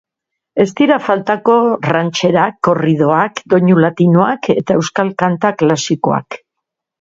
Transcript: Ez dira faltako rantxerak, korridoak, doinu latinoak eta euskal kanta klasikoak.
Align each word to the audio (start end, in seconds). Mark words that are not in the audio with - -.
Ez 0.61 0.71
dira 0.79 0.95
faltako 1.09 1.57
rantxerak, 1.87 2.57
korridoak, 2.67 3.43
doinu 3.55 3.77
latinoak 3.85 4.49
eta 4.55 4.79
euskal 4.81 5.13
kanta 5.23 5.55
klasikoak. 5.63 6.41